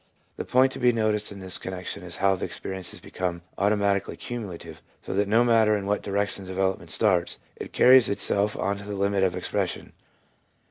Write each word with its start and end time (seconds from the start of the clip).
The 0.37 0.45
point 0.45 0.71
to 0.71 0.79
be 0.79 0.91
noticed 0.91 1.31
in 1.31 1.41
this 1.41 1.59
connection 1.59 2.01
is 2.01 2.17
how 2.17 2.33
the' 2.33 2.43
experiences 2.43 2.99
become 2.99 3.43
automatically 3.59 4.17
cumulative 4.17 4.81
> 4.91 5.01
so 5.03 5.13
that 5.13 5.27
no 5.27 5.43
matter 5.43 5.77
in 5.77 5.85
what 5.85 6.01
direction 6.01 6.43
the 6.43 6.49
development 6.49 6.89
starts, 6.89 7.37
it 7.55 7.71
carries 7.71 8.09
itself 8.09 8.57
on 8.57 8.77
to 8.77 8.83
the 8.83 8.95
limit 8.95 9.21
of 9.21 9.35
expression. 9.35 9.93